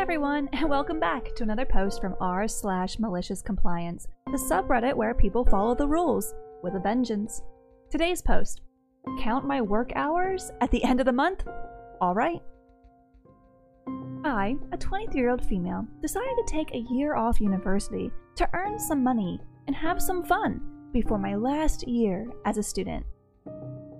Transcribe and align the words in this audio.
everyone, 0.00 0.48
and 0.54 0.66
welcome 0.66 0.98
back 0.98 1.34
to 1.34 1.42
another 1.42 1.66
post 1.66 2.00
from 2.00 2.16
r 2.22 2.48
slash 2.48 2.98
malicious 2.98 3.42
compliance, 3.42 4.08
the 4.32 4.38
subreddit 4.50 4.96
where 4.96 5.12
people 5.12 5.44
follow 5.44 5.74
the 5.74 5.86
rules 5.86 6.32
with 6.62 6.74
a 6.74 6.80
vengeance. 6.80 7.42
Today's 7.90 8.22
post: 8.22 8.62
Count 9.20 9.46
my 9.46 9.60
work 9.60 9.92
hours 9.96 10.52
at 10.62 10.70
the 10.70 10.82
end 10.84 11.00
of 11.00 11.06
the 11.06 11.12
month. 11.12 11.44
All 12.00 12.14
right. 12.14 12.40
I, 14.24 14.56
a 14.72 14.78
23-year-old 14.78 15.44
female, 15.44 15.86
decided 16.00 16.34
to 16.34 16.44
take 16.46 16.72
a 16.72 16.86
year 16.90 17.14
off 17.14 17.38
university 17.38 18.10
to 18.36 18.48
earn 18.54 18.78
some 18.78 19.04
money 19.04 19.38
and 19.66 19.76
have 19.76 20.00
some 20.00 20.24
fun 20.24 20.62
before 20.94 21.18
my 21.18 21.34
last 21.34 21.86
year 21.86 22.26
as 22.46 22.56
a 22.56 22.62
student. 22.62 23.04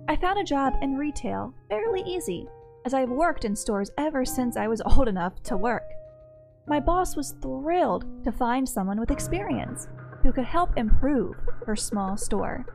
I 0.09 0.15
found 0.15 0.39
a 0.39 0.43
job 0.43 0.73
in 0.81 0.97
retail 0.97 1.53
fairly 1.69 2.01
easy 2.07 2.47
as 2.85 2.93
I've 2.93 3.09
worked 3.09 3.45
in 3.45 3.55
stores 3.55 3.91
ever 3.97 4.25
since 4.25 4.57
I 4.57 4.67
was 4.67 4.81
old 4.85 5.07
enough 5.07 5.41
to 5.43 5.57
work. 5.57 5.83
My 6.67 6.79
boss 6.79 7.15
was 7.15 7.35
thrilled 7.41 8.23
to 8.23 8.31
find 8.31 8.67
someone 8.67 8.99
with 8.99 9.11
experience 9.11 9.87
who 10.23 10.31
could 10.31 10.45
help 10.45 10.77
improve 10.77 11.35
her 11.65 11.75
small 11.75 12.15
store. 12.17 12.65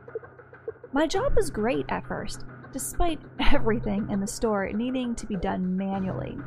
My 0.91 1.07
job 1.07 1.35
was 1.35 1.49
great 1.49 1.85
at 1.89 2.07
first, 2.07 2.43
despite 2.71 3.19
everything 3.39 4.09
in 4.09 4.19
the 4.19 4.27
store 4.27 4.69
needing 4.73 5.15
to 5.15 5.25
be 5.25 5.35
done 5.35 5.77
manually. 5.77 6.37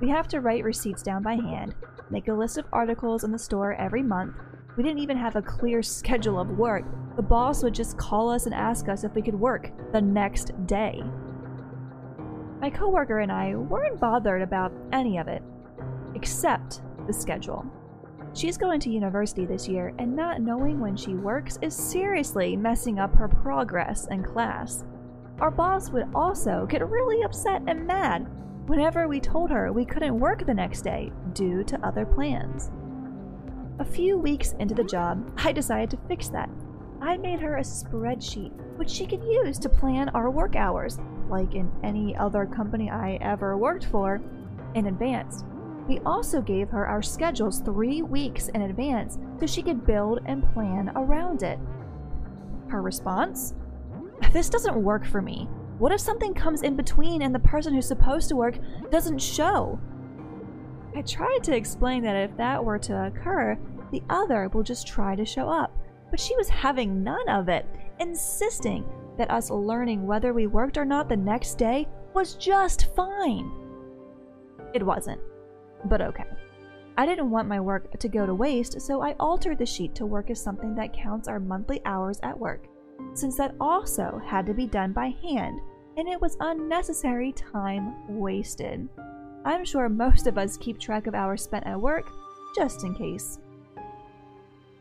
We 0.00 0.08
have 0.10 0.28
to 0.28 0.40
write 0.40 0.64
receipts 0.64 1.02
down 1.02 1.22
by 1.22 1.34
hand, 1.34 1.74
make 2.10 2.28
a 2.28 2.34
list 2.34 2.58
of 2.58 2.66
articles 2.72 3.24
in 3.24 3.32
the 3.32 3.38
store 3.38 3.74
every 3.74 4.02
month. 4.02 4.36
We 4.76 4.82
didn't 4.82 5.00
even 5.00 5.16
have 5.16 5.36
a 5.36 5.42
clear 5.42 5.82
schedule 5.82 6.38
of 6.38 6.58
work. 6.58 6.84
The 7.16 7.22
boss 7.22 7.62
would 7.62 7.74
just 7.74 7.98
call 7.98 8.30
us 8.30 8.46
and 8.46 8.54
ask 8.54 8.88
us 8.88 9.04
if 9.04 9.14
we 9.14 9.22
could 9.22 9.38
work 9.38 9.70
the 9.92 10.00
next 10.00 10.52
day. 10.66 11.02
My 12.62 12.70
coworker 12.70 13.18
and 13.18 13.32
I 13.32 13.56
weren't 13.56 13.98
bothered 13.98 14.40
about 14.40 14.72
any 14.92 15.18
of 15.18 15.26
it, 15.26 15.42
except 16.14 16.80
the 17.08 17.12
schedule. 17.12 17.66
She's 18.34 18.56
going 18.56 18.78
to 18.80 18.90
university 18.90 19.44
this 19.44 19.66
year, 19.66 19.92
and 19.98 20.14
not 20.14 20.40
knowing 20.40 20.78
when 20.78 20.96
she 20.96 21.14
works 21.14 21.58
is 21.60 21.74
seriously 21.74 22.56
messing 22.56 23.00
up 23.00 23.12
her 23.16 23.26
progress 23.26 24.06
in 24.12 24.22
class. 24.22 24.84
Our 25.40 25.50
boss 25.50 25.90
would 25.90 26.08
also 26.14 26.64
get 26.66 26.88
really 26.88 27.24
upset 27.24 27.62
and 27.66 27.84
mad 27.84 28.28
whenever 28.68 29.08
we 29.08 29.18
told 29.18 29.50
her 29.50 29.72
we 29.72 29.84
couldn't 29.84 30.20
work 30.20 30.46
the 30.46 30.54
next 30.54 30.82
day 30.82 31.10
due 31.32 31.64
to 31.64 31.84
other 31.84 32.06
plans. 32.06 32.70
A 33.80 33.84
few 33.84 34.16
weeks 34.16 34.54
into 34.60 34.76
the 34.76 34.84
job, 34.84 35.32
I 35.36 35.50
decided 35.50 35.90
to 35.90 36.06
fix 36.06 36.28
that. 36.28 36.48
I 37.00 37.16
made 37.16 37.40
her 37.40 37.56
a 37.56 37.62
spreadsheet 37.62 38.52
which 38.76 38.88
she 38.88 39.06
could 39.06 39.24
use 39.24 39.58
to 39.58 39.68
plan 39.68 40.10
our 40.10 40.30
work 40.30 40.54
hours 40.54 40.98
like 41.32 41.54
in 41.54 41.72
any 41.82 42.14
other 42.16 42.46
company 42.46 42.90
I 42.90 43.18
ever 43.22 43.56
worked 43.56 43.86
for, 43.86 44.20
in 44.74 44.86
advance. 44.86 45.44
We 45.88 45.98
also 46.00 46.40
gave 46.40 46.68
her 46.68 46.86
our 46.86 47.02
schedules 47.02 47.60
three 47.60 48.02
weeks 48.02 48.48
in 48.48 48.62
advance 48.62 49.18
so 49.40 49.46
she 49.46 49.62
could 49.62 49.84
build 49.84 50.20
and 50.26 50.48
plan 50.52 50.92
around 50.94 51.42
it. 51.42 51.58
Her 52.68 52.82
response? 52.82 53.54
This 54.32 54.48
doesn't 54.48 54.76
work 54.76 55.04
for 55.04 55.20
me. 55.20 55.48
What 55.78 55.90
if 55.90 56.00
something 56.00 56.32
comes 56.34 56.62
in 56.62 56.76
between 56.76 57.22
and 57.22 57.34
the 57.34 57.40
person 57.40 57.74
who's 57.74 57.88
supposed 57.88 58.28
to 58.28 58.36
work 58.36 58.58
doesn't 58.90 59.18
show? 59.18 59.80
I 60.94 61.02
tried 61.02 61.42
to 61.44 61.56
explain 61.56 62.02
that 62.04 62.16
if 62.16 62.36
that 62.36 62.62
were 62.62 62.78
to 62.78 63.06
occur, 63.06 63.58
the 63.90 64.02
other 64.08 64.48
will 64.48 64.62
just 64.62 64.86
try 64.86 65.16
to 65.16 65.24
show 65.24 65.48
up, 65.48 65.76
but 66.10 66.20
she 66.20 66.36
was 66.36 66.48
having 66.48 67.02
none 67.02 67.28
of 67.28 67.48
it, 67.48 67.66
insisting 67.98 68.84
that 69.18 69.30
us 69.30 69.50
learning 69.50 70.06
whether 70.06 70.32
we 70.32 70.46
worked 70.46 70.78
or 70.78 70.84
not 70.84 71.08
the 71.08 71.16
next 71.16 71.56
day 71.56 71.86
was 72.14 72.34
just 72.34 72.94
fine. 72.94 73.50
It 74.74 74.84
wasn't, 74.84 75.20
but 75.86 76.00
okay. 76.00 76.24
I 76.96 77.06
didn't 77.06 77.30
want 77.30 77.48
my 77.48 77.60
work 77.60 77.98
to 77.98 78.08
go 78.08 78.26
to 78.26 78.34
waste, 78.34 78.80
so 78.80 79.00
I 79.00 79.14
altered 79.18 79.58
the 79.58 79.66
sheet 79.66 79.94
to 79.94 80.06
work 80.06 80.30
as 80.30 80.40
something 80.40 80.74
that 80.74 80.92
counts 80.92 81.26
our 81.26 81.40
monthly 81.40 81.80
hours 81.84 82.20
at 82.22 82.38
work, 82.38 82.66
since 83.14 83.36
that 83.38 83.54
also 83.60 84.20
had 84.26 84.44
to 84.46 84.54
be 84.54 84.66
done 84.66 84.92
by 84.92 85.14
hand, 85.22 85.60
and 85.96 86.06
it 86.06 86.20
was 86.20 86.36
unnecessary 86.40 87.32
time 87.32 87.94
wasted. 88.08 88.88
I'm 89.44 89.64
sure 89.64 89.88
most 89.88 90.26
of 90.26 90.38
us 90.38 90.56
keep 90.58 90.78
track 90.78 91.06
of 91.06 91.14
hours 91.14 91.42
spent 91.42 91.66
at 91.66 91.80
work, 91.80 92.10
just 92.54 92.84
in 92.84 92.94
case. 92.94 93.38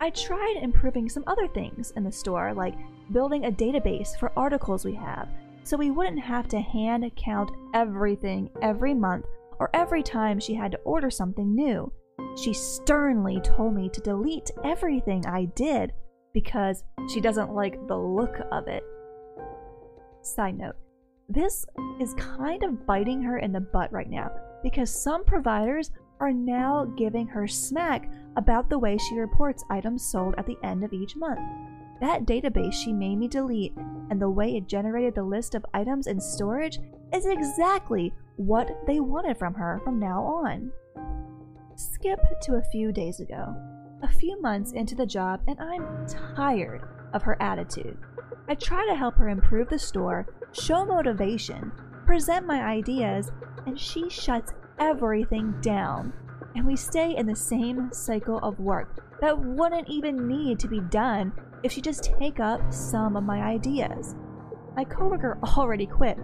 I 0.01 0.09
tried 0.09 0.59
improving 0.61 1.07
some 1.09 1.23
other 1.27 1.47
things 1.47 1.91
in 1.95 2.03
the 2.03 2.11
store, 2.11 2.53
like 2.53 2.75
building 3.11 3.45
a 3.45 3.51
database 3.51 4.17
for 4.17 4.31
articles 4.37 4.85
we 4.85 4.95
have, 4.95 5.29
so 5.63 5.77
we 5.77 5.91
wouldn't 5.91 6.21
have 6.21 6.47
to 6.49 6.59
hand 6.59 7.09
count 7.15 7.51
everything 7.73 8.49
every 8.61 8.93
month 8.93 9.25
or 9.59 9.69
every 9.73 10.01
time 10.01 10.39
she 10.39 10.53
had 10.53 10.71
to 10.71 10.79
order 10.79 11.09
something 11.09 11.53
new. 11.53 11.91
She 12.35 12.53
sternly 12.53 13.39
told 13.41 13.75
me 13.75 13.89
to 13.89 14.01
delete 14.01 14.49
everything 14.63 15.25
I 15.25 15.45
did 15.45 15.91
because 16.33 16.83
she 17.13 17.21
doesn't 17.21 17.53
like 17.53 17.87
the 17.87 17.97
look 17.97 18.35
of 18.51 18.67
it. 18.67 18.83
Side 20.21 20.57
note, 20.57 20.75
this 21.29 21.65
is 21.99 22.13
kind 22.15 22.63
of 22.63 22.85
biting 22.85 23.21
her 23.21 23.37
in 23.37 23.51
the 23.51 23.59
butt 23.59 23.91
right 23.91 24.09
now 24.09 24.31
because 24.63 24.89
some 24.89 25.23
providers 25.25 25.91
are 26.19 26.31
now 26.31 26.85
giving 26.97 27.27
her 27.27 27.47
smack 27.47 28.09
about 28.37 28.69
the 28.69 28.79
way 28.79 28.97
she 28.97 29.15
reports 29.17 29.63
items 29.69 30.03
sold 30.09 30.35
at 30.37 30.45
the 30.45 30.57
end 30.63 30.83
of 30.83 30.93
each 30.93 31.15
month. 31.15 31.39
That 32.01 32.25
database 32.25 32.73
she 32.73 32.91
made 32.91 33.17
me 33.17 33.27
delete 33.27 33.73
and 34.09 34.19
the 34.19 34.29
way 34.29 34.57
it 34.57 34.67
generated 34.67 35.15
the 35.15 35.23
list 35.23 35.55
of 35.55 35.65
items 35.73 36.07
in 36.07 36.19
storage 36.19 36.79
is 37.13 37.25
exactly 37.25 38.11
what 38.35 38.69
they 38.87 38.99
wanted 38.99 39.37
from 39.37 39.53
her 39.53 39.79
from 39.83 39.99
now 39.99 40.23
on. 40.23 40.71
Skip 41.75 42.19
to 42.41 42.55
a 42.55 42.63
few 42.71 42.91
days 42.91 43.19
ago. 43.19 43.55
A 44.03 44.07
few 44.07 44.41
months 44.41 44.71
into 44.71 44.95
the 44.95 45.05
job, 45.05 45.41
and 45.47 45.59
I'm 45.59 46.07
tired 46.35 46.81
of 47.13 47.21
her 47.21 47.41
attitude. 47.41 47.97
I 48.49 48.55
try 48.55 48.85
to 48.87 48.95
help 48.95 49.15
her 49.15 49.29
improve 49.29 49.69
the 49.69 49.79
store, 49.79 50.27
show 50.51 50.83
motivation, 50.83 51.71
present 52.05 52.47
my 52.47 52.63
ideas, 52.63 53.31
and 53.65 53.79
she 53.79 54.09
shuts 54.09 54.53
everything 54.79 55.53
down, 55.61 56.11
and 56.55 56.65
we 56.65 56.75
stay 56.75 57.15
in 57.15 57.27
the 57.27 57.35
same 57.35 57.93
cycle 57.93 58.39
of 58.39 58.59
work 58.59 59.19
that 59.21 59.37
wouldn't 59.37 59.87
even 59.87 60.27
need 60.27 60.59
to 60.59 60.67
be 60.67 60.79
done 60.79 61.31
if 61.63 61.71
she 61.71 61.81
just 61.81 62.03
take 62.19 62.39
up 62.39 62.61
some 62.73 63.15
of 63.15 63.23
my 63.23 63.41
ideas. 63.41 64.15
My 64.75 64.83
coworker 64.83 65.37
already 65.57 65.85
quit. 65.85 66.17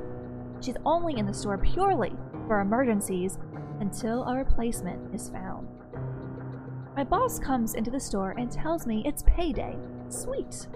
She's 0.61 0.77
only 0.85 1.17
in 1.17 1.25
the 1.25 1.33
store 1.33 1.57
purely 1.57 2.13
for 2.47 2.61
emergencies 2.61 3.37
until 3.79 4.23
a 4.23 4.35
replacement 4.35 5.13
is 5.13 5.29
found. 5.29 5.67
My 6.95 7.03
boss 7.03 7.37
comes 7.39 7.75
into 7.75 7.91
the 7.91 7.99
store 7.99 8.31
and 8.37 8.51
tells 8.51 8.87
me 8.87 9.03
it's 9.05 9.23
payday. 9.27 9.77
Sweet. 10.09 10.67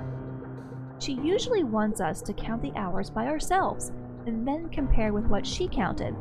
She 1.00 1.14
usually 1.14 1.64
wants 1.64 2.00
us 2.00 2.22
to 2.22 2.34
count 2.34 2.62
the 2.62 2.76
hours 2.76 3.10
by 3.10 3.26
ourselves 3.26 3.92
and 4.28 4.48
then 4.48 4.70
compare 4.70 5.14
with 5.14 5.26
what 5.26 5.48
she 5.48 5.68
counted 5.68 6.16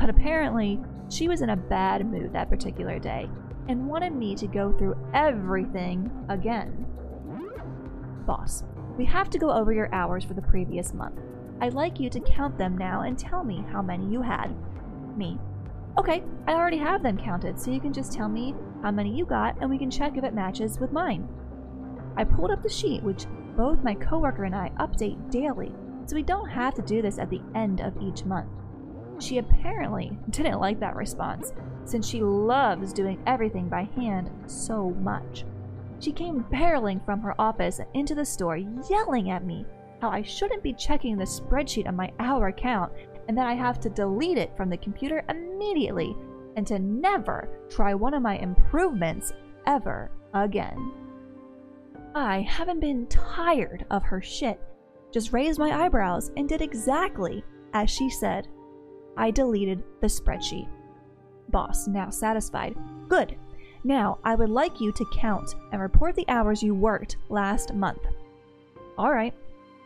but 0.00 0.08
apparently, 0.08 0.80
she 1.10 1.28
was 1.28 1.42
in 1.42 1.50
a 1.50 1.56
bad 1.56 2.10
mood 2.10 2.32
that 2.32 2.48
particular 2.48 2.98
day 2.98 3.28
and 3.68 3.86
wanted 3.86 4.14
me 4.14 4.34
to 4.36 4.46
go 4.46 4.72
through 4.72 4.96
everything 5.12 6.10
again. 6.28 6.86
Boss, 8.30 8.62
we 8.96 9.04
have 9.06 9.28
to 9.30 9.40
go 9.40 9.50
over 9.50 9.72
your 9.72 9.92
hours 9.92 10.22
for 10.22 10.34
the 10.34 10.40
previous 10.40 10.94
month. 10.94 11.18
I'd 11.60 11.74
like 11.74 11.98
you 11.98 12.08
to 12.10 12.20
count 12.20 12.56
them 12.56 12.78
now 12.78 13.00
and 13.00 13.18
tell 13.18 13.42
me 13.42 13.64
how 13.72 13.82
many 13.82 14.06
you 14.06 14.22
had. 14.22 14.54
Me. 15.16 15.36
Okay, 15.98 16.22
I 16.46 16.52
already 16.52 16.76
have 16.76 17.02
them 17.02 17.18
counted, 17.18 17.58
so 17.58 17.72
you 17.72 17.80
can 17.80 17.92
just 17.92 18.12
tell 18.12 18.28
me 18.28 18.54
how 18.82 18.92
many 18.92 19.12
you 19.12 19.26
got 19.26 19.60
and 19.60 19.68
we 19.68 19.78
can 19.78 19.90
check 19.90 20.16
if 20.16 20.22
it 20.22 20.32
matches 20.32 20.78
with 20.78 20.92
mine. 20.92 21.28
I 22.16 22.22
pulled 22.22 22.52
up 22.52 22.62
the 22.62 22.68
sheet, 22.68 23.02
which 23.02 23.26
both 23.56 23.82
my 23.82 23.96
coworker 23.96 24.44
and 24.44 24.54
I 24.54 24.70
update 24.78 25.32
daily, 25.32 25.72
so 26.06 26.14
we 26.14 26.22
don't 26.22 26.48
have 26.48 26.74
to 26.74 26.82
do 26.82 27.02
this 27.02 27.18
at 27.18 27.30
the 27.30 27.42
end 27.56 27.80
of 27.80 28.00
each 28.00 28.24
month. 28.24 28.52
She 29.18 29.38
apparently 29.38 30.16
didn't 30.30 30.60
like 30.60 30.78
that 30.78 30.94
response, 30.94 31.52
since 31.84 32.06
she 32.06 32.22
loves 32.22 32.92
doing 32.92 33.20
everything 33.26 33.68
by 33.68 33.88
hand 33.96 34.30
so 34.46 34.90
much. 35.00 35.44
She 36.00 36.12
came 36.12 36.44
barreling 36.50 37.04
from 37.04 37.20
her 37.20 37.38
office 37.38 37.80
into 37.94 38.14
the 38.14 38.24
store, 38.24 38.56
yelling 38.56 39.30
at 39.30 39.44
me 39.44 39.66
how 40.00 40.08
I 40.08 40.22
shouldn't 40.22 40.62
be 40.62 40.72
checking 40.72 41.16
the 41.16 41.24
spreadsheet 41.24 41.86
on 41.86 41.94
my 41.94 42.10
hour 42.18 42.48
account 42.48 42.92
and 43.28 43.36
that 43.36 43.46
I 43.46 43.52
have 43.52 43.78
to 43.80 43.90
delete 43.90 44.38
it 44.38 44.56
from 44.56 44.70
the 44.70 44.78
computer 44.78 45.22
immediately 45.28 46.16
and 46.56 46.66
to 46.66 46.78
never 46.78 47.48
try 47.68 47.94
one 47.94 48.14
of 48.14 48.22
my 48.22 48.38
improvements 48.38 49.32
ever 49.66 50.10
again. 50.32 50.92
I 52.14 52.40
haven't 52.40 52.80
been 52.80 53.06
tired 53.06 53.84
of 53.90 54.02
her 54.02 54.22
shit, 54.22 54.58
just 55.12 55.32
raised 55.34 55.58
my 55.58 55.84
eyebrows 55.84 56.32
and 56.36 56.48
did 56.48 56.62
exactly 56.62 57.44
as 57.74 57.90
she 57.90 58.08
said. 58.08 58.48
I 59.16 59.30
deleted 59.30 59.84
the 60.00 60.06
spreadsheet. 60.06 60.68
Boss, 61.50 61.86
now 61.86 62.10
satisfied. 62.10 62.74
Good. 63.08 63.36
Now, 63.84 64.18
I 64.24 64.34
would 64.34 64.50
like 64.50 64.80
you 64.80 64.92
to 64.92 65.06
count 65.12 65.54
and 65.72 65.80
report 65.80 66.14
the 66.14 66.28
hours 66.28 66.62
you 66.62 66.74
worked 66.74 67.16
last 67.28 67.74
month. 67.74 68.02
Alright. 68.98 69.34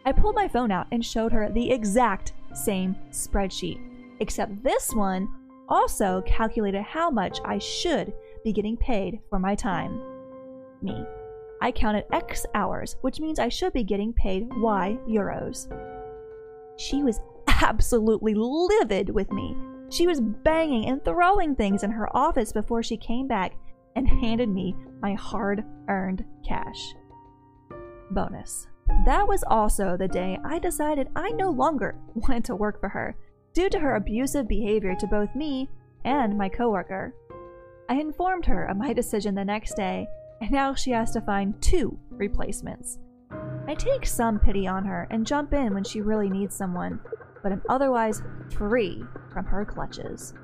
I 0.05 0.13
pulled 0.13 0.35
my 0.35 0.49
phone 0.49 0.71
out 0.71 0.87
and 0.93 1.05
showed 1.05 1.33
her 1.33 1.49
the 1.49 1.71
exact 1.71 2.33
same 2.53 2.97
spreadsheet, 3.11 3.81
except 4.21 4.63
this 4.63 4.93
one 4.93 5.29
also 5.69 6.23
calculated 6.27 6.83
how 6.83 7.11
much 7.11 7.39
I 7.45 7.59
should 7.59 8.13
be 8.45 8.53
getting 8.53 8.77
paid 8.77 9.21
for 9.31 9.39
my 9.39 9.55
time. 9.55 10.03
Me. 10.83 11.05
I 11.63 11.73
counted 11.73 12.05
X 12.13 12.45
hours, 12.55 12.97
which 13.01 13.21
means 13.21 13.39
I 13.39 13.49
should 13.49 13.73
be 13.73 13.85
getting 13.85 14.13
paid 14.13 14.49
Y 14.57 14.99
euros. 15.09 15.69
She 16.77 17.03
was 17.03 17.21
absolutely 17.47 18.35
livid 18.35 19.09
with 19.09 19.31
me. 19.33 19.57
She 19.89 20.07
was 20.07 20.21
banging 20.21 20.87
and 20.87 21.03
throwing 21.05 21.55
things 21.55 21.83
in 21.83 21.93
her 21.93 22.15
office 22.15 22.53
before 22.53 22.83
she 22.83 22.97
came 22.97 23.27
back 23.27 23.55
and 23.97 24.09
handed 24.09 24.49
me 24.49 24.75
my 25.01 25.15
hard 25.15 25.65
earned 25.89 26.25
cash. 26.47 26.95
Bonus. 28.11 28.69
That 29.07 29.27
was 29.27 29.45
also 29.47 29.97
the 29.97 30.09
day 30.09 30.39
I 30.45 30.59
decided 30.59 31.09
I 31.17 31.31
no 31.31 31.51
longer 31.51 31.97
wanted 32.15 32.45
to 32.47 32.57
work 32.57 32.81
for 32.81 32.89
her 32.91 33.17
due 33.53 33.69
to 33.71 33.79
her 33.79 33.97
abusive 33.97 34.49
behavior 34.49 34.95
to 34.99 35.07
both 35.07 35.35
me 35.35 35.69
and 36.05 36.37
my 36.37 36.49
coworker. 36.49 37.15
I 37.89 37.95
informed 37.95 38.47
her 38.47 38.65
of 38.65 38.77
my 38.77 38.93
decision 38.93 39.35
the 39.35 39.45
next 39.45 39.75
day, 39.75 40.07
and 40.41 40.51
now 40.51 40.75
she 40.75 40.91
has 40.91 41.13
to 41.13 41.21
find 41.21 41.61
two 41.63 41.99
replacements. 42.11 42.99
I 43.67 43.75
take 43.75 44.07
some 44.07 44.39
pity 44.39 44.67
on 44.67 44.85
her 44.85 45.07
and 45.11 45.27
jump 45.27 45.55
in 45.55 45.73
when 45.73 45.85
she 45.85 46.01
really 46.01 46.29
needs 46.29 46.55
someone, 46.55 47.01
but 47.43 47.53
am 47.53 47.63
otherwise 47.69 48.23
free 48.51 49.03
from 49.33 49.47
her 49.47 49.65
clutches. 49.65 50.35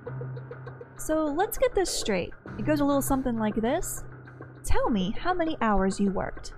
So 1.00 1.24
let's 1.24 1.56
get 1.56 1.74
this 1.74 1.90
straight. 1.90 2.34
It 2.58 2.66
goes 2.66 2.80
a 2.80 2.84
little 2.84 3.00
something 3.00 3.38
like 3.38 3.54
this 3.54 4.04
Tell 4.62 4.90
me 4.90 5.14
how 5.18 5.32
many 5.32 5.56
hours 5.62 5.98
you 5.98 6.10
worked. 6.10 6.52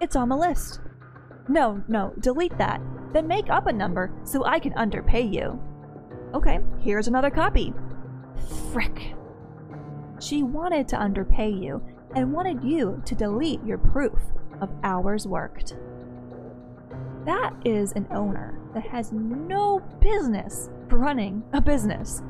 It's 0.00 0.16
on 0.16 0.30
the 0.30 0.36
list. 0.36 0.80
No, 1.48 1.84
no, 1.86 2.14
delete 2.18 2.56
that. 2.56 2.80
Then 3.12 3.28
make 3.28 3.50
up 3.50 3.66
a 3.66 3.72
number 3.72 4.10
so 4.24 4.44
I 4.46 4.58
can 4.58 4.72
underpay 4.72 5.20
you. 5.20 5.60
Okay, 6.32 6.60
here's 6.80 7.08
another 7.08 7.28
copy. 7.30 7.74
Frick. 8.72 9.14
She 10.18 10.42
wanted 10.42 10.88
to 10.88 10.96
underpay 10.96 11.50
you 11.50 11.82
and 12.16 12.32
wanted 12.32 12.64
you 12.64 13.02
to 13.04 13.14
delete 13.14 13.62
your 13.64 13.78
proof 13.78 14.18
of 14.62 14.72
hours 14.82 15.26
worked. 15.26 15.76
That 17.26 17.52
is 17.66 17.92
an 17.92 18.06
owner 18.10 18.58
that 18.72 18.84
has 18.84 19.12
no 19.12 19.80
business 20.00 20.70
running 20.88 21.44
a 21.52 21.60
business. 21.60 22.22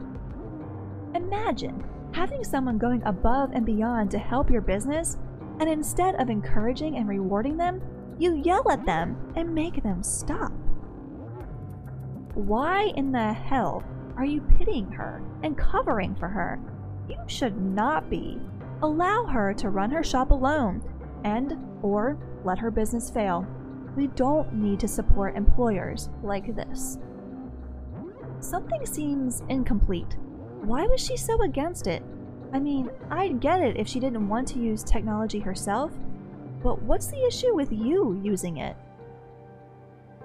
Imagine 1.34 1.84
having 2.12 2.44
someone 2.44 2.78
going 2.78 3.02
above 3.02 3.50
and 3.52 3.66
beyond 3.66 4.10
to 4.12 4.18
help 4.18 4.50
your 4.50 4.60
business, 4.60 5.18
and 5.58 5.68
instead 5.68 6.14
of 6.20 6.30
encouraging 6.30 6.96
and 6.96 7.08
rewarding 7.08 7.56
them, 7.56 7.82
you 8.18 8.36
yell 8.36 8.70
at 8.70 8.86
them 8.86 9.16
and 9.34 9.52
make 9.52 9.82
them 9.82 10.02
stop. 10.02 10.52
Why 12.34 12.92
in 12.96 13.10
the 13.10 13.32
hell 13.32 13.82
are 14.16 14.24
you 14.24 14.42
pitying 14.58 14.92
her 14.92 15.22
and 15.42 15.58
covering 15.58 16.14
for 16.14 16.28
her? 16.28 16.60
You 17.08 17.16
should 17.26 17.60
not 17.60 18.08
be. 18.08 18.38
Allow 18.82 19.26
her 19.26 19.52
to 19.54 19.70
run 19.70 19.90
her 19.90 20.04
shop 20.04 20.30
alone 20.30 20.82
and 21.24 21.58
or 21.82 22.16
let 22.44 22.58
her 22.58 22.70
business 22.70 23.10
fail. 23.10 23.44
We 23.96 24.06
don't 24.06 24.52
need 24.54 24.78
to 24.80 24.88
support 24.88 25.36
employers 25.36 26.10
like 26.22 26.54
this. 26.54 26.96
Something 28.38 28.86
seems 28.86 29.42
incomplete. 29.48 30.16
Why 30.64 30.86
was 30.86 31.04
she 31.04 31.16
so 31.16 31.42
against 31.42 31.86
it? 31.86 32.02
I 32.52 32.58
mean, 32.58 32.90
I'd 33.10 33.40
get 33.40 33.60
it 33.60 33.76
if 33.76 33.86
she 33.86 34.00
didn't 34.00 34.28
want 34.28 34.48
to 34.48 34.58
use 34.58 34.82
technology 34.82 35.38
herself, 35.38 35.92
but 36.62 36.80
what's 36.82 37.08
the 37.08 37.26
issue 37.26 37.54
with 37.54 37.70
you 37.70 38.18
using 38.22 38.56
it? 38.56 38.74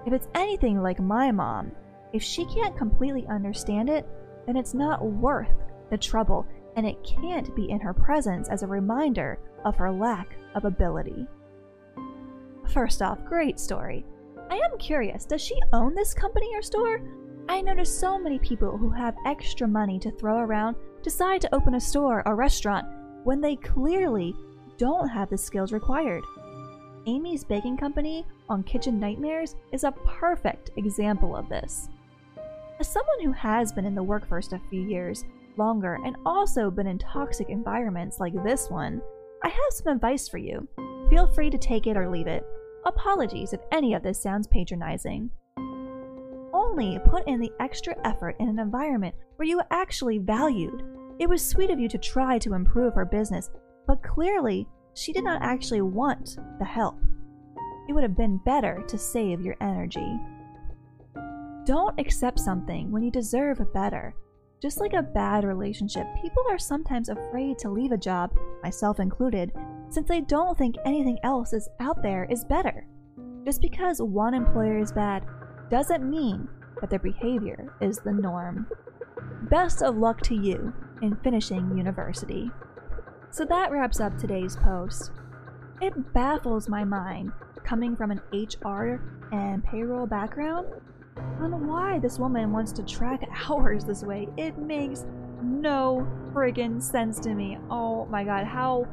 If 0.06 0.14
it's 0.14 0.28
anything 0.34 0.80
like 0.80 0.98
my 0.98 1.30
mom, 1.30 1.72
if 2.14 2.22
she 2.22 2.46
can't 2.46 2.76
completely 2.76 3.26
understand 3.26 3.90
it, 3.90 4.06
then 4.46 4.56
it's 4.56 4.72
not 4.72 5.04
worth 5.04 5.52
the 5.90 5.98
trouble 5.98 6.46
and 6.76 6.86
it 6.86 7.04
can't 7.04 7.54
be 7.54 7.68
in 7.68 7.80
her 7.80 7.92
presence 7.92 8.48
as 8.48 8.62
a 8.62 8.66
reminder 8.66 9.38
of 9.66 9.76
her 9.76 9.92
lack 9.92 10.36
of 10.54 10.64
ability. 10.64 11.26
First 12.72 13.02
off, 13.02 13.22
great 13.24 13.60
story. 13.60 14.06
I 14.48 14.56
am 14.56 14.78
curious, 14.78 15.26
does 15.26 15.42
she 15.42 15.56
own 15.72 15.94
this 15.94 16.14
company 16.14 16.48
or 16.54 16.62
store? 16.62 17.02
I 17.50 17.60
notice 17.60 17.92
so 17.92 18.16
many 18.16 18.38
people 18.38 18.78
who 18.78 18.90
have 18.90 19.16
extra 19.26 19.66
money 19.66 19.98
to 19.98 20.12
throw 20.12 20.36
around 20.36 20.76
decide 21.02 21.40
to 21.40 21.52
open 21.52 21.74
a 21.74 21.80
store 21.80 22.22
or 22.24 22.36
restaurant 22.36 22.86
when 23.24 23.40
they 23.40 23.56
clearly 23.56 24.36
don't 24.78 25.08
have 25.08 25.28
the 25.28 25.36
skills 25.36 25.72
required. 25.72 26.22
Amy's 27.08 27.42
Baking 27.42 27.76
Company 27.76 28.24
on 28.48 28.62
Kitchen 28.62 29.00
Nightmares 29.00 29.56
is 29.72 29.82
a 29.82 29.90
perfect 29.90 30.70
example 30.76 31.34
of 31.34 31.48
this. 31.48 31.88
As 32.78 32.86
someone 32.86 33.20
who 33.20 33.32
has 33.32 33.72
been 33.72 33.84
in 33.84 33.96
the 33.96 34.02
workforce 34.02 34.52
a 34.52 34.60
few 34.70 34.82
years 34.82 35.24
longer 35.56 35.98
and 36.04 36.14
also 36.24 36.70
been 36.70 36.86
in 36.86 36.98
toxic 36.98 37.48
environments 37.48 38.20
like 38.20 38.44
this 38.44 38.70
one, 38.70 39.02
I 39.42 39.48
have 39.48 39.72
some 39.72 39.92
advice 39.92 40.28
for 40.28 40.38
you. 40.38 40.68
Feel 41.10 41.26
free 41.26 41.50
to 41.50 41.58
take 41.58 41.88
it 41.88 41.96
or 41.96 42.08
leave 42.08 42.28
it. 42.28 42.46
Apologies 42.86 43.52
if 43.52 43.60
any 43.72 43.94
of 43.94 44.04
this 44.04 44.22
sounds 44.22 44.46
patronizing 44.46 45.32
only 46.70 46.98
put 47.10 47.26
in 47.26 47.40
the 47.40 47.52
extra 47.60 47.94
effort 48.04 48.36
in 48.38 48.48
an 48.48 48.58
environment 48.58 49.14
where 49.36 49.48
you 49.48 49.60
actually 49.70 50.18
valued. 50.18 50.82
It 51.18 51.28
was 51.28 51.44
sweet 51.44 51.70
of 51.70 51.80
you 51.80 51.88
to 51.88 51.98
try 51.98 52.38
to 52.38 52.54
improve 52.54 52.94
her 52.94 53.04
business, 53.04 53.50
but 53.86 54.02
clearly 54.02 54.66
she 54.94 55.12
did 55.12 55.24
not 55.24 55.42
actually 55.42 55.82
want 55.82 56.36
the 56.58 56.64
help. 56.64 57.00
It 57.88 57.92
would 57.92 58.02
have 58.02 58.16
been 58.16 58.40
better 58.44 58.82
to 58.86 58.98
save 58.98 59.40
your 59.40 59.56
energy. 59.60 60.18
Don't 61.66 61.98
accept 61.98 62.38
something 62.38 62.90
when 62.90 63.02
you 63.02 63.10
deserve 63.10 63.60
better. 63.74 64.14
Just 64.62 64.80
like 64.80 64.92
a 64.92 65.02
bad 65.02 65.44
relationship, 65.44 66.06
people 66.22 66.44
are 66.50 66.58
sometimes 66.58 67.08
afraid 67.08 67.58
to 67.58 67.70
leave 67.70 67.92
a 67.92 67.98
job, 67.98 68.32
myself 68.62 69.00
included, 69.00 69.52
since 69.88 70.08
they 70.08 70.20
don't 70.20 70.56
think 70.56 70.76
anything 70.84 71.18
else 71.24 71.52
is 71.52 71.68
out 71.80 72.02
there 72.02 72.26
is 72.30 72.44
better. 72.44 72.86
Just 73.44 73.60
because 73.60 74.00
one 74.00 74.34
employer 74.34 74.78
is 74.78 74.92
bad 74.92 75.24
doesn't 75.70 76.08
mean 76.08 76.48
that 76.80 76.90
their 76.90 76.98
behavior 76.98 77.72
is 77.80 77.98
the 77.98 78.12
norm. 78.12 78.66
Best 79.42 79.82
of 79.82 79.96
luck 79.96 80.20
to 80.22 80.34
you 80.34 80.72
in 81.02 81.16
finishing 81.16 81.76
university. 81.76 82.50
So 83.30 83.44
that 83.44 83.70
wraps 83.70 84.00
up 84.00 84.18
today's 84.18 84.56
post. 84.56 85.12
It 85.80 86.12
baffles 86.12 86.68
my 86.68 86.84
mind, 86.84 87.32
coming 87.64 87.96
from 87.96 88.10
an 88.10 88.20
HR 88.32 89.00
and 89.32 89.64
payroll 89.64 90.06
background, 90.06 90.66
on 91.40 91.66
why 91.66 91.98
this 91.98 92.18
woman 92.18 92.52
wants 92.52 92.72
to 92.72 92.82
track 92.82 93.22
hours 93.48 93.84
this 93.84 94.02
way. 94.02 94.28
It 94.36 94.58
makes 94.58 95.06
no 95.42 96.06
friggin' 96.32 96.82
sense 96.82 97.18
to 97.20 97.34
me. 97.34 97.58
Oh 97.70 98.06
my 98.06 98.24
god, 98.24 98.46
how 98.46 98.86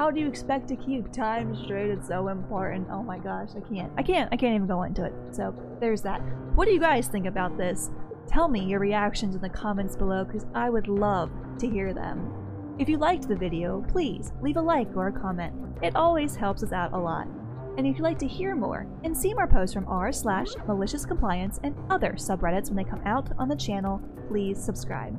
how 0.00 0.10
do 0.10 0.18
you 0.18 0.26
expect 0.26 0.66
to 0.66 0.76
keep 0.76 1.12
time 1.12 1.54
straight? 1.54 1.90
It's 1.90 2.08
so 2.08 2.28
important. 2.28 2.88
Oh 2.90 3.02
my 3.02 3.18
gosh, 3.18 3.50
I 3.54 3.60
can't. 3.60 3.92
I 3.98 4.02
can't. 4.02 4.32
I 4.32 4.36
can't 4.38 4.54
even 4.54 4.66
go 4.66 4.84
into 4.84 5.04
it. 5.04 5.12
So 5.30 5.54
there's 5.78 6.00
that. 6.00 6.20
What 6.54 6.64
do 6.64 6.72
you 6.72 6.80
guys 6.80 7.06
think 7.06 7.26
about 7.26 7.58
this? 7.58 7.90
Tell 8.26 8.48
me 8.48 8.64
your 8.64 8.80
reactions 8.80 9.34
in 9.34 9.42
the 9.42 9.50
comments 9.50 9.96
below 9.96 10.24
because 10.24 10.46
I 10.54 10.70
would 10.70 10.88
love 10.88 11.30
to 11.58 11.68
hear 11.68 11.92
them. 11.92 12.32
If 12.78 12.88
you 12.88 12.96
liked 12.96 13.28
the 13.28 13.36
video, 13.36 13.84
please 13.88 14.32
leave 14.40 14.56
a 14.56 14.62
like 14.62 14.88
or 14.96 15.08
a 15.08 15.12
comment. 15.12 15.52
It 15.82 15.94
always 15.94 16.34
helps 16.34 16.62
us 16.62 16.72
out 16.72 16.94
a 16.94 16.98
lot. 16.98 17.28
And 17.76 17.86
if 17.86 17.98
you'd 17.98 18.02
like 18.02 18.18
to 18.20 18.26
hear 18.26 18.56
more 18.56 18.86
and 19.04 19.14
see 19.14 19.34
more 19.34 19.46
posts 19.46 19.74
from 19.74 19.86
r 19.86 20.12
slash 20.12 20.48
malicious 20.66 21.04
compliance 21.04 21.60
and 21.62 21.76
other 21.90 22.14
subreddits 22.14 22.68
when 22.70 22.76
they 22.76 22.90
come 22.90 23.02
out 23.04 23.28
on 23.38 23.50
the 23.50 23.54
channel, 23.54 24.00
please 24.28 24.64
subscribe. 24.64 25.14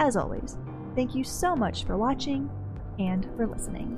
As 0.00 0.16
always, 0.16 0.58
thank 0.96 1.14
you 1.14 1.22
so 1.22 1.54
much 1.54 1.84
for 1.84 1.96
watching 1.96 2.50
and 2.98 3.26
for 3.36 3.46
listening. 3.46 3.96